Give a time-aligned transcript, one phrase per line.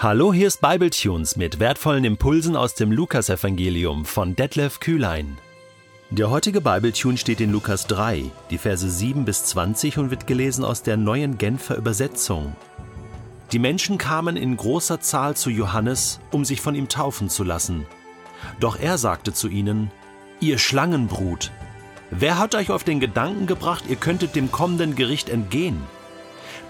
[0.00, 5.38] Hallo, hier ist Bibletunes mit wertvollen Impulsen aus dem Lukasevangelium von Detlef Kühlein.
[6.10, 10.64] Der heutige Bibletune steht in Lukas 3, die Verse 7 bis 20 und wird gelesen
[10.64, 12.54] aus der neuen Genfer Übersetzung.
[13.50, 17.84] Die Menschen kamen in großer Zahl zu Johannes, um sich von ihm taufen zu lassen.
[18.60, 19.90] Doch er sagte zu ihnen,
[20.38, 21.50] Ihr Schlangenbrut,
[22.12, 25.82] wer hat euch auf den Gedanken gebracht, ihr könntet dem kommenden Gericht entgehen?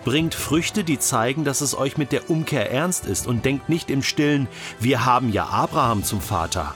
[0.08, 3.90] Bringt Früchte, die zeigen, dass es euch mit der Umkehr ernst ist und denkt nicht
[3.90, 4.48] im stillen,
[4.80, 6.74] wir haben ja Abraham zum Vater.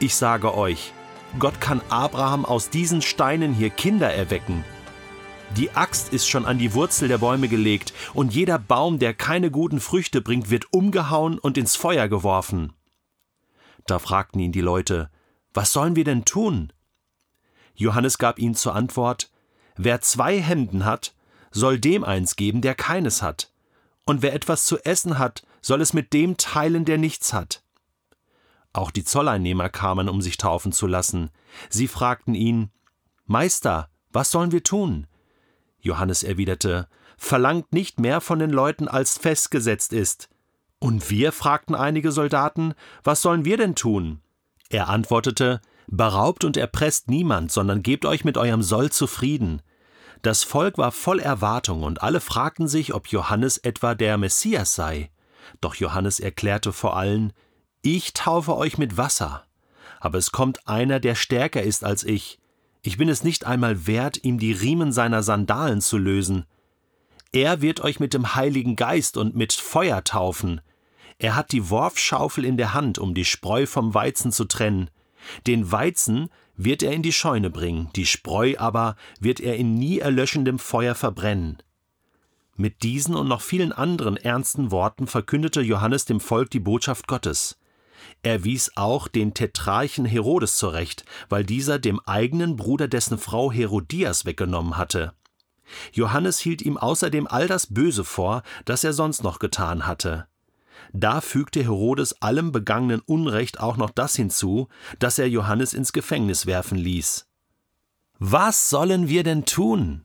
[0.00, 0.92] Ich sage euch,
[1.38, 4.64] Gott kann Abraham aus diesen Steinen hier Kinder erwecken.
[5.56, 9.52] Die Axt ist schon an die Wurzel der Bäume gelegt, und jeder Baum, der keine
[9.52, 12.72] guten Früchte bringt, wird umgehauen und ins Feuer geworfen.
[13.86, 15.10] Da fragten ihn die Leute,
[15.52, 16.72] Was sollen wir denn tun?
[17.76, 19.30] Johannes gab ihnen zur Antwort,
[19.76, 21.13] Wer zwei Hemden hat,
[21.54, 23.50] soll dem eins geben, der keines hat.
[24.04, 27.62] Und wer etwas zu essen hat, soll es mit dem teilen, der nichts hat.
[28.74, 31.30] Auch die Zolleinnehmer kamen, um sich taufen zu lassen.
[31.70, 32.70] Sie fragten ihn,
[33.24, 35.06] Meister, was sollen wir tun?
[35.80, 40.28] Johannes erwiderte, Verlangt nicht mehr von den Leuten, als festgesetzt ist.
[40.80, 41.32] Und wir?
[41.32, 44.20] fragten einige Soldaten, was sollen wir denn tun?
[44.68, 49.62] Er antwortete, Beraubt und erpresst niemand, sondern gebt euch mit eurem Soll zufrieden.
[50.24, 55.10] Das Volk war voll Erwartung und alle fragten sich, ob Johannes etwa der Messias sei.
[55.60, 57.34] Doch Johannes erklärte vor allen,
[57.82, 59.44] ich taufe euch mit Wasser,
[60.00, 62.38] aber es kommt einer, der stärker ist als ich.
[62.80, 66.46] Ich bin es nicht einmal wert, ihm die Riemen seiner Sandalen zu lösen.
[67.32, 70.62] Er wird euch mit dem Heiligen Geist und mit Feuer taufen.
[71.18, 74.88] Er hat die Worfschaufel in der Hand, um die Spreu vom Weizen zu trennen.
[75.46, 79.98] Den Weizen wird er in die Scheune bringen, die Spreu aber wird er in nie
[79.98, 81.58] erlöschendem Feuer verbrennen.
[82.56, 87.58] Mit diesen und noch vielen anderen ernsten Worten verkündete Johannes dem Volk die Botschaft Gottes.
[88.22, 94.24] Er wies auch den Tetrarchen Herodes zurecht, weil dieser dem eigenen Bruder dessen Frau Herodias
[94.24, 95.14] weggenommen hatte.
[95.92, 100.26] Johannes hielt ihm außerdem all das Böse vor, das er sonst noch getan hatte.
[100.92, 104.68] Da fügte Herodes allem begangenen Unrecht auch noch das hinzu,
[104.98, 107.26] dass er Johannes ins Gefängnis werfen ließ.
[108.18, 110.04] Was sollen wir denn tun?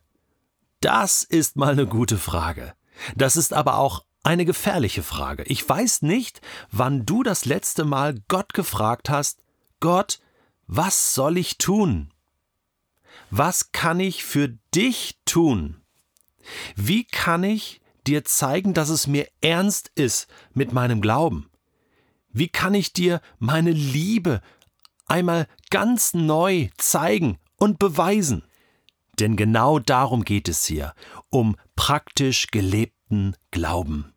[0.82, 2.74] Das ist mal eine gute Frage.
[3.16, 5.44] Das ist aber auch eine gefährliche Frage.
[5.44, 6.42] Ich weiß nicht,
[6.72, 9.44] wann du das letzte Mal Gott gefragt hast,
[9.80, 10.20] Gott,
[10.68, 12.14] was soll ich tun?
[13.32, 15.82] Was kann ich für dich tun?
[16.76, 21.50] Wie kann ich dir zeigen, dass es mir ernst ist mit meinem Glauben?
[22.32, 24.42] Wie kann ich dir meine Liebe
[25.06, 28.44] einmal ganz neu zeigen und beweisen?
[29.20, 30.94] Denn genau darum geht es hier,
[31.30, 34.14] um praktisch gelebten Glauben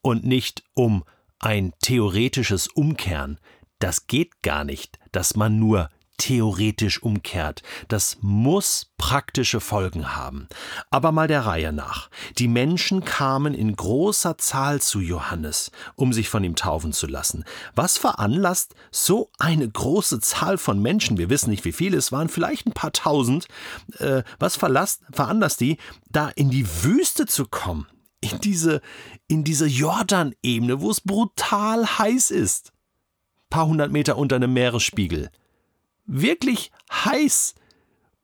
[0.00, 1.04] und nicht um
[1.38, 3.38] ein theoretisches Umkehren.
[3.80, 7.62] Das geht gar nicht, dass man nur theoretisch umkehrt.
[7.88, 10.48] Das muss praktische Folgen haben.
[10.90, 12.10] Aber mal der Reihe nach.
[12.36, 17.44] Die Menschen kamen in großer Zahl zu Johannes, um sich von ihm taufen zu lassen.
[17.74, 22.28] Was veranlasst so eine große Zahl von Menschen, wir wissen nicht wie viele, es waren
[22.28, 23.48] vielleicht ein paar tausend,
[23.98, 25.78] äh, was veranlasst die,
[26.10, 27.86] da in die Wüste zu kommen?
[28.20, 28.80] in diese,
[29.28, 32.72] in diese Jordanebene, wo es brutal heiß ist.
[32.72, 35.30] Ein paar hundert Meter unter einem Meeresspiegel.
[36.08, 37.54] Wirklich heiß.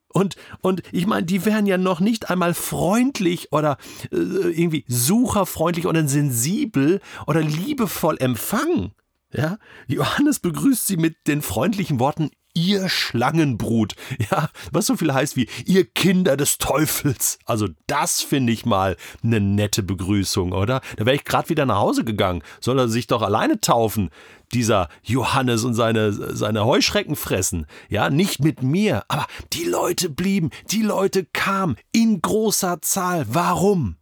[0.08, 3.78] Und, und ich meine, die wären ja noch nicht einmal freundlich oder
[4.12, 8.92] äh, irgendwie sucherfreundlich oder sensibel oder liebevoll empfangen.
[9.32, 9.58] Ja?
[9.88, 13.94] Johannes begrüßt sie mit den freundlichen Worten ihr Schlangenbrut.
[14.30, 17.38] Ja, was so viel heißt wie ihr Kinder des Teufels.
[17.44, 20.80] Also das finde ich mal eine nette Begrüßung, oder?
[20.96, 22.42] Da wäre ich gerade wieder nach Hause gegangen.
[22.60, 24.10] Soll er sich doch alleine taufen,
[24.54, 27.66] dieser Johannes und seine, seine Heuschrecken fressen.
[27.88, 29.04] Ja, nicht mit mir.
[29.08, 33.26] Aber die Leute blieben, die Leute kamen in großer Zahl.
[33.28, 33.96] Warum?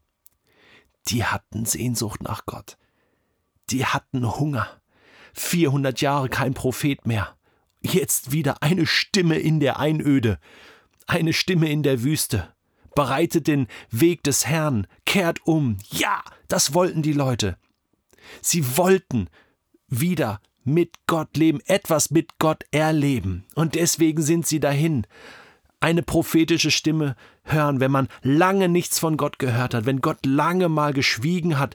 [1.08, 2.76] Die hatten Sehnsucht nach Gott.
[3.70, 4.68] Die hatten Hunger.
[5.34, 7.36] 400 Jahre kein Prophet mehr.
[7.80, 10.38] Jetzt wieder eine Stimme in der Einöde,
[11.06, 12.54] eine Stimme in der Wüste.
[12.94, 15.78] Bereitet den Weg des Herrn, kehrt um.
[15.90, 17.56] Ja, das wollten die Leute.
[18.42, 19.28] Sie wollten
[19.88, 23.44] wieder mit Gott leben, etwas mit Gott erleben.
[23.54, 25.06] Und deswegen sind sie dahin.
[25.80, 30.68] Eine prophetische Stimme hören, wenn man lange nichts von Gott gehört hat, wenn Gott lange
[30.68, 31.74] mal geschwiegen hat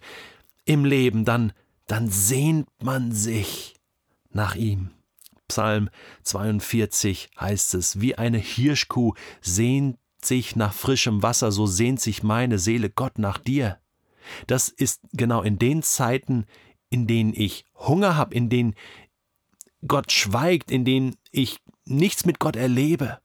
[0.66, 1.54] im Leben, dann,
[1.88, 3.76] dann sehnt man sich
[4.32, 4.92] nach ihm.
[5.48, 5.90] Psalm
[6.24, 12.60] 42 heißt es, wie eine Hirschkuh sehnt sich nach frischem Wasser, so sehnt sich meine
[12.60, 13.80] Seele Gott nach dir.
[14.46, 16.46] Das ist genau in den Zeiten,
[16.90, 18.76] in denen ich Hunger habe, in denen
[19.88, 23.20] Gott schweigt, in denen ich nichts mit Gott erlebe.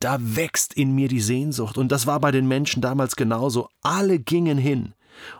[0.00, 1.78] Da wächst in mir die Sehnsucht.
[1.78, 3.68] Und das war bei den Menschen damals genauso.
[3.82, 4.94] Alle gingen hin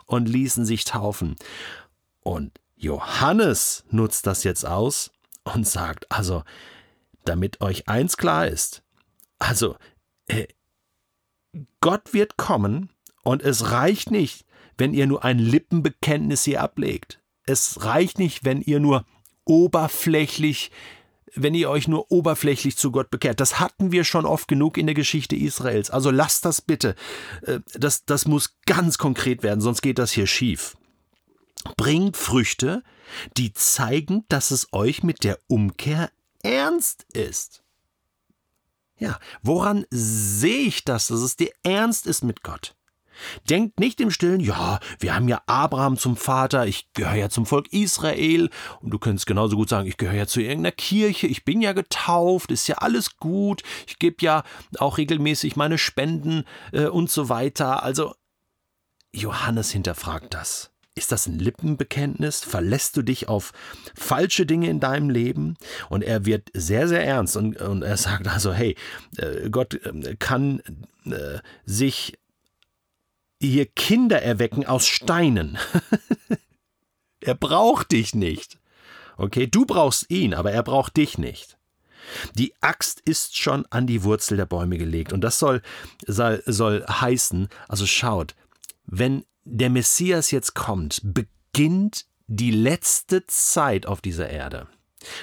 [0.05, 1.35] und ließen sich taufen.
[2.21, 5.11] Und Johannes nutzt das jetzt aus
[5.43, 6.43] und sagt, also,
[7.23, 8.81] damit euch eins klar ist,
[9.37, 9.75] also,
[10.27, 10.47] äh,
[11.81, 12.89] Gott wird kommen
[13.23, 14.45] und es reicht nicht,
[14.77, 17.19] wenn ihr nur ein Lippenbekenntnis hier ablegt.
[17.45, 19.05] Es reicht nicht, wenn ihr nur
[19.45, 20.71] oberflächlich,
[21.35, 23.39] wenn ihr euch nur oberflächlich zu Gott bekehrt.
[23.39, 25.91] Das hatten wir schon oft genug in der Geschichte Israels.
[25.91, 26.95] Also lasst das bitte.
[27.43, 30.75] Äh, das, das muss ganz konkret werden, sonst geht das hier schief.
[31.77, 32.83] Bringt Früchte,
[33.37, 36.11] die zeigen, dass es euch mit der Umkehr
[36.43, 37.63] ernst ist.
[38.97, 42.75] Ja, woran sehe ich das, dass es dir ernst ist mit Gott?
[43.49, 47.45] Denkt nicht im Stillen, ja, wir haben ja Abraham zum Vater, ich gehöre ja zum
[47.45, 48.49] Volk Israel
[48.81, 51.73] und du könntest genauso gut sagen, ich gehöre ja zu irgendeiner Kirche, ich bin ja
[51.73, 54.43] getauft, ist ja alles gut, ich gebe ja
[54.79, 57.83] auch regelmäßig meine Spenden äh, und so weiter.
[57.83, 58.13] Also
[59.13, 60.71] Johannes hinterfragt das.
[60.97, 62.41] Ist das ein Lippenbekenntnis?
[62.45, 63.51] Verlässt du dich auf
[63.95, 65.57] falsche Dinge in deinem Leben?
[65.89, 68.77] Und er wird sehr, sehr ernst und, und er sagt also, hey,
[69.17, 70.61] äh, Gott äh, kann
[71.05, 72.17] äh, sich
[73.49, 75.57] hier Kinder erwecken aus Steinen.
[77.21, 78.59] er braucht dich nicht.
[79.17, 81.57] Okay, du brauchst ihn, aber er braucht dich nicht.
[82.35, 85.13] Die Axt ist schon an die Wurzel der Bäume gelegt.
[85.13, 85.61] Und das soll,
[86.05, 88.35] soll, soll heißen, also schaut,
[88.85, 94.67] wenn der Messias jetzt kommt, beginnt die letzte Zeit auf dieser Erde.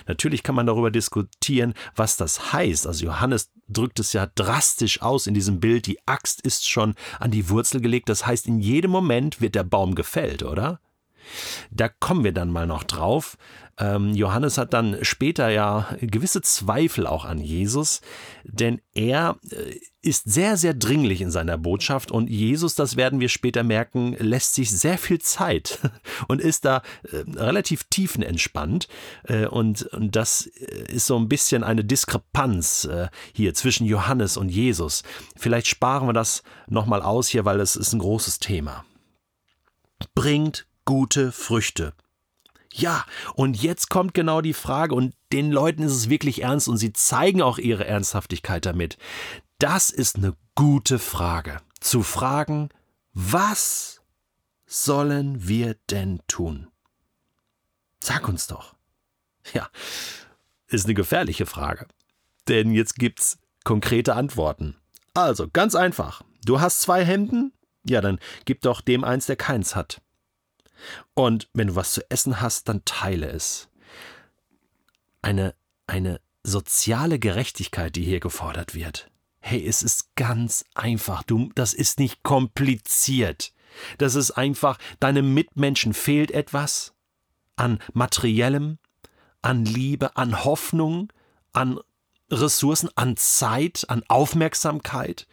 [0.06, 2.86] Natürlich kann man darüber diskutieren, was das heißt.
[2.86, 7.30] Also Johannes drückt es ja drastisch aus in diesem Bild, die Axt ist schon an
[7.30, 10.80] die Wurzel gelegt, das heißt, in jedem Moment wird der Baum gefällt, oder?
[11.70, 13.36] Da kommen wir dann mal noch drauf.
[13.78, 18.02] Ähm, Johannes hat dann später ja gewisse Zweifel auch an Jesus,
[18.44, 23.30] denn er äh, ist sehr, sehr dringlich in seiner Botschaft und Jesus, das werden wir
[23.30, 25.78] später merken, lässt sich sehr viel Zeit
[26.28, 28.88] und ist da äh, relativ tiefenentspannt.
[29.24, 32.88] Äh, und, das ist so ein bisschen eine Diskrepanz
[33.32, 35.02] hier zwischen Johannes und Jesus.
[35.36, 38.84] Vielleicht sparen wir das nochmal aus hier, weil es ist ein großes Thema.
[40.14, 41.94] Bringt gute Früchte.
[42.72, 46.78] Ja, und jetzt kommt genau die Frage, und den Leuten ist es wirklich ernst und
[46.78, 48.96] sie zeigen auch ihre Ernsthaftigkeit damit.
[49.58, 51.60] Das ist eine gute Frage.
[51.80, 52.70] Zu fragen,
[53.12, 54.00] was
[54.66, 56.68] sollen wir denn tun?
[58.02, 58.74] Sag uns doch.
[59.52, 59.68] Ja,
[60.68, 61.86] ist eine gefährliche Frage.
[62.48, 64.76] Denn jetzt gibt's konkrete Antworten.
[65.14, 66.22] Also, ganz einfach.
[66.44, 67.52] Du hast zwei Händen?
[67.84, 70.01] Ja, dann gib doch dem eins, der keins hat.
[71.14, 73.68] Und wenn du was zu essen hast, dann teile es.
[75.22, 75.54] Eine,
[75.86, 79.10] eine soziale Gerechtigkeit, die hier gefordert wird.
[79.40, 81.22] Hey, es ist ganz einfach.
[81.22, 83.52] Du, das ist nicht kompliziert.
[83.98, 86.92] Das ist einfach, deinem Mitmenschen fehlt etwas
[87.56, 88.78] an materiellem,
[89.40, 91.12] an Liebe, an Hoffnung,
[91.52, 91.80] an
[92.30, 95.26] Ressourcen, an Zeit, an Aufmerksamkeit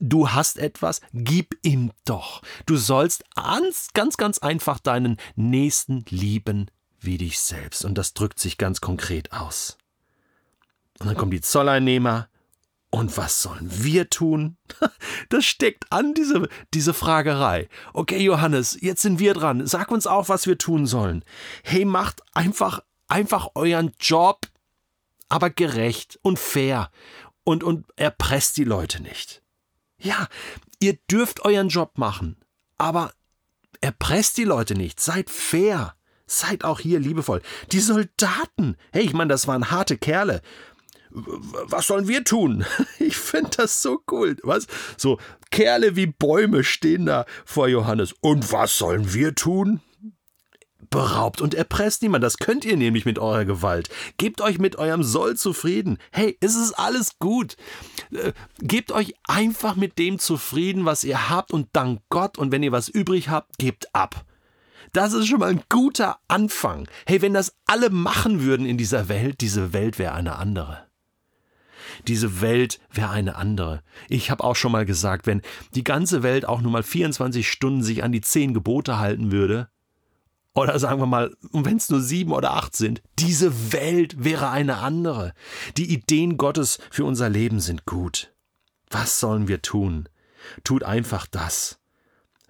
[0.00, 2.42] du hast etwas, gib ihm doch.
[2.66, 7.84] Du sollst ganz, ganz, ganz einfach deinen Nächsten lieben wie dich selbst.
[7.84, 9.78] Und das drückt sich ganz konkret aus.
[10.98, 12.28] Und dann kommen die Zolleinnehmer.
[12.90, 14.56] Und was sollen wir tun?
[15.28, 17.68] Das steckt an, diese, diese Fragerei.
[17.92, 19.64] Okay, Johannes, jetzt sind wir dran.
[19.64, 21.24] Sag uns auch, was wir tun sollen.
[21.62, 24.48] Hey, macht einfach, einfach euren Job,
[25.28, 26.90] aber gerecht und fair.
[27.44, 29.40] Und, und erpresst die Leute nicht.
[30.00, 30.28] Ja,
[30.80, 32.36] ihr dürft euren Job machen,
[32.78, 33.12] aber
[33.80, 35.94] erpresst die Leute nicht, seid fair.
[36.26, 37.42] Seid auch hier liebevoll.
[37.72, 40.42] Die Soldaten, hey, ich meine, das waren harte Kerle.
[41.10, 42.64] Was sollen wir tun?
[43.00, 44.36] Ich finde das so cool.
[44.44, 44.68] Was?
[44.96, 45.18] So
[45.50, 48.14] Kerle wie Bäume stehen da vor Johannes.
[48.20, 49.80] Und was sollen wir tun?
[50.90, 52.22] Beraubt und erpresst niemand.
[52.24, 53.88] Das könnt ihr nämlich mit eurer Gewalt.
[54.18, 55.98] Gebt euch mit eurem Soll zufrieden.
[56.10, 57.56] Hey, es ist alles gut.
[58.12, 62.38] Äh, gebt euch einfach mit dem zufrieden, was ihr habt und dank Gott.
[62.38, 64.24] Und wenn ihr was übrig habt, gebt ab.
[64.92, 66.88] Das ist schon mal ein guter Anfang.
[67.06, 70.86] Hey, wenn das alle machen würden in dieser Welt, diese Welt wäre eine andere.
[72.08, 73.82] Diese Welt wäre eine andere.
[74.08, 75.42] Ich habe auch schon mal gesagt, wenn
[75.74, 79.68] die ganze Welt auch nur mal 24 Stunden sich an die zehn Gebote halten würde,
[80.54, 84.78] oder sagen wir mal, wenn es nur sieben oder acht sind, diese Welt wäre eine
[84.78, 85.32] andere.
[85.76, 88.32] Die Ideen Gottes für unser Leben sind gut.
[88.90, 90.08] Was sollen wir tun?
[90.64, 91.78] Tut einfach das,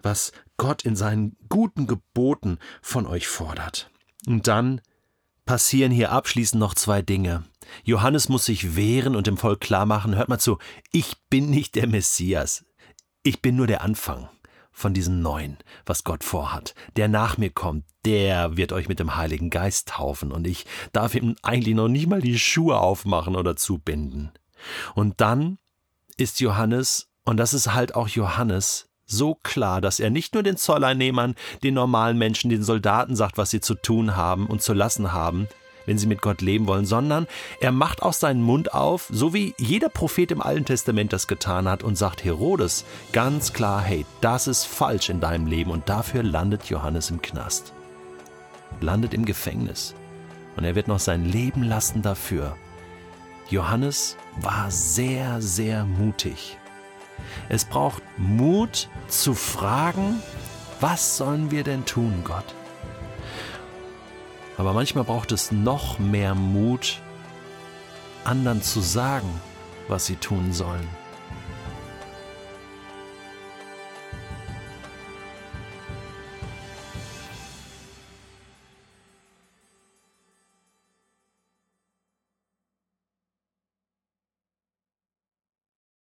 [0.01, 3.91] was Gott in seinen guten Geboten von euch fordert.
[4.25, 4.81] Und dann
[5.45, 7.43] passieren hier abschließend noch zwei Dinge.
[7.83, 10.57] Johannes muss sich wehren und dem Volk klarmachen, hört mal zu,
[10.91, 12.65] ich bin nicht der Messias,
[13.23, 14.29] ich bin nur der Anfang
[14.71, 16.73] von diesem Neuen, was Gott vorhat.
[16.95, 21.15] Der nach mir kommt, der wird euch mit dem Heiligen Geist taufen und ich darf
[21.15, 24.31] ihm eigentlich noch nicht mal die Schuhe aufmachen oder zubinden.
[24.95, 25.57] Und dann
[26.17, 30.57] ist Johannes, und das ist halt auch Johannes, so klar, dass er nicht nur den
[30.57, 35.11] Zolleinnehmern, den normalen Menschen, den Soldaten sagt, was sie zu tun haben und zu lassen
[35.11, 35.47] haben,
[35.85, 37.27] wenn sie mit Gott leben wollen, sondern
[37.59, 41.67] er macht auch seinen Mund auf, so wie jeder Prophet im Alten Testament das getan
[41.67, 46.23] hat und sagt Herodes ganz klar, hey, das ist falsch in deinem Leben und dafür
[46.23, 47.73] landet Johannes im Knast,
[48.79, 49.95] landet im Gefängnis
[50.55, 52.55] und er wird noch sein Leben lassen dafür.
[53.49, 56.57] Johannes war sehr, sehr mutig.
[57.49, 60.21] Es braucht Mut zu fragen,
[60.79, 62.55] was sollen wir denn tun, Gott?
[64.57, 67.01] Aber manchmal braucht es noch mehr Mut,
[68.23, 69.41] anderen zu sagen,
[69.87, 70.87] was sie tun sollen.